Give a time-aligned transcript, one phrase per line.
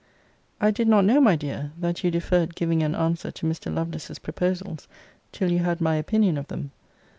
[0.59, 3.71] I did not know, my dear, that you deferred giving an answer to Mr.
[3.71, 4.87] Lovelace's proposals
[5.31, 6.71] till you had my opinion of them.